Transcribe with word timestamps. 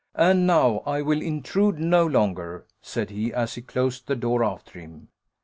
And 0.15 0.47
now 0.47 0.79
I 0.87 1.03
will 1.03 1.21
intrude 1.21 1.77
no 1.77 2.07
longer," 2.07 2.65
said 2.81 3.11
he, 3.11 3.31
as 3.31 3.53
he 3.53 3.61
closed 3.61 4.07
the 4.07 4.15
door 4.15 4.43
after 4.43 4.79
him. 4.79 5.09